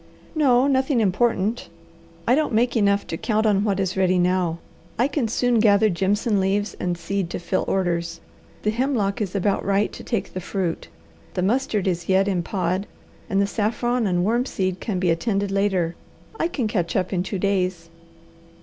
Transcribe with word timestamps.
"No. 0.33 0.65
Nothing 0.65 0.99
important. 0.99 1.69
I 2.27 2.33
don't 2.33 2.55
make 2.55 2.75
enough 2.75 3.05
to 3.05 3.17
count 3.17 3.45
on 3.45 3.63
what 3.63 3.79
is 3.79 3.95
ready 3.95 4.17
now. 4.17 4.57
I 4.97 5.07
can 5.07 5.27
soon 5.27 5.59
gather 5.59 5.91
jimson 5.91 6.39
leaves 6.39 6.75
and 6.79 6.97
seed 6.97 7.29
to 7.29 7.37
fill 7.39 7.63
orders, 7.67 8.19
the 8.63 8.71
hemlock 8.71 9.21
is 9.21 9.35
about 9.35 9.63
right 9.63 9.93
to 9.93 10.03
take 10.03 10.33
the 10.33 10.41
fruit, 10.41 10.87
the 11.35 11.43
mustard 11.43 11.87
is 11.87 12.09
yet 12.09 12.27
in 12.27 12.41
pod, 12.41 12.87
and 13.29 13.39
the 13.39 13.45
saffron 13.45 14.07
and 14.07 14.25
wormseed 14.25 14.79
can 14.79 14.97
be 14.97 15.11
attended 15.11 15.51
later. 15.51 15.93
I 16.39 16.47
can 16.47 16.67
catch 16.67 16.95
up 16.95 17.13
in 17.13 17.21
two 17.21 17.37
days." 17.37 17.91